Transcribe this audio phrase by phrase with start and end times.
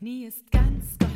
[0.00, 1.07] Nie ist ganz, ganz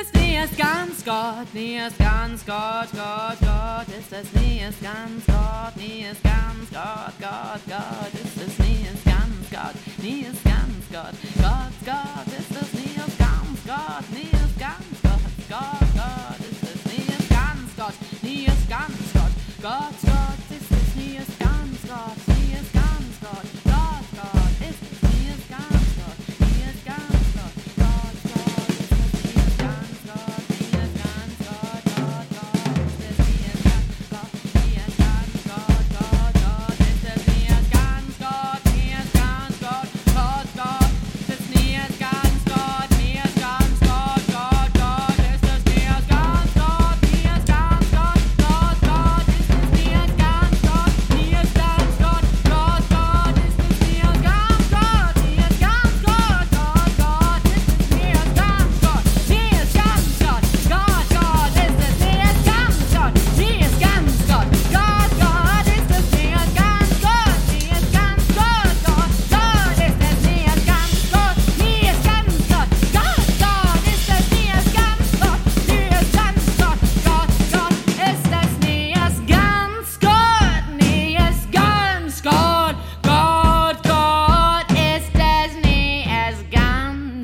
[0.00, 4.82] es nie erst ganz Gott, nie erst ganz Gott, Gott, Gott, ist es nie erst
[4.82, 10.24] ganz Gott, nie erst ganz Gott, Gott, Gott, ist es nie erst ganz Gott, nie
[10.24, 15.20] erst ganz Gott, Gott, Gott, ist es nie erst ganz Gott, nie erst ganz Gott,
[15.48, 20.05] Gott, Gott, ist es nie erst ganz Gott, nie erst ganz Gott, Gott,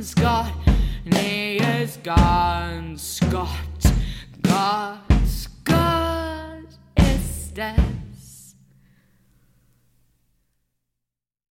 [0.05, 0.53] Scott.
[0.65, 0.75] Gott,
[1.05, 3.49] nee, ist ganz Gott,
[4.43, 4.99] Gott,
[5.65, 6.03] Gott.